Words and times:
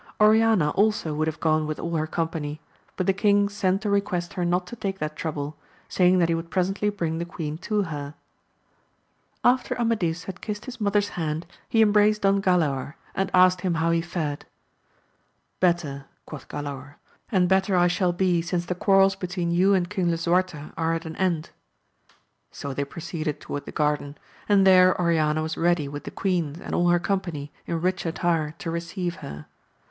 Oriana 0.19 0.71
also 0.71 1.13
would 1.13 1.27
have 1.27 1.39
gone 1.39 1.67
with 1.67 1.79
all 1.79 1.95
her 1.95 2.07
company; 2.07 2.59
but 2.97 3.05
the 3.05 3.13
king 3.13 3.47
sent 3.49 3.83
to 3.83 3.89
request 3.91 4.33
her 4.33 4.43
not 4.43 4.65
to 4.65 4.75
take 4.75 4.97
that 4.97 5.15
trouble, 5.15 5.57
saying 5.89 6.17
that 6.17 6.27
he 6.27 6.33
would 6.33 6.49
presently 6.49 6.89
bring 6.89 7.19
the 7.19 7.23
queen 7.23 7.55
to 7.59 7.83
her. 7.83 8.15
After 9.43 9.79
Amadis 9.79 10.23
had 10.23 10.41
kissed 10.41 10.65
his 10.65 10.81
mother's 10.81 11.09
hand, 11.09 11.45
he 11.69 11.83
embraced 11.83 12.23
Don 12.23 12.41
Galaor, 12.41 12.95
and 13.13 13.29
asked 13.31 13.61
him 13.61 13.75
how 13.75 13.91
he 13.91 14.01
fared; 14.01 14.47
Better, 15.59 16.07
quoth 16.25 16.47
Galaor, 16.49 16.95
and 17.31 17.47
better 17.47 17.77
I 17.77 17.85
shall 17.87 18.11
be, 18.11 18.41
since 18.41 18.65
the 18.65 18.73
quarrels 18.73 19.15
between 19.15 19.51
you 19.51 19.75
and 19.75 19.87
King 19.87 20.07
LisuSirte 20.07 20.73
are 20.75 20.95
at 20.95 21.05
an 21.05 21.15
end. 21.17 21.51
So 22.49 22.73
they 22.73 22.85
proceeded 22.85 23.39
toward 23.39 23.65
the 23.67 23.71
garden, 23.71 24.17
and 24.49 24.65
there 24.65 24.99
Oriana 24.99 25.43
was 25.43 25.57
ready 25.57 25.87
with 25.87 26.05
the 26.05 26.09
queens 26.09 26.59
and 26.59 26.73
all 26.73 26.89
her 26.89 26.97
company 26.97 27.51
in 27.67 27.79
rich 27.79 28.07
attire 28.07 28.55
to 28.57 28.71
re 28.71 28.79
ceive 28.79 29.17
her. 29.17 29.45